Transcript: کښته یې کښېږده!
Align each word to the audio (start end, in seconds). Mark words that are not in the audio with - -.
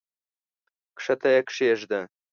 کښته 0.97 1.29
یې 1.35 1.41
کښېږده! 1.47 2.01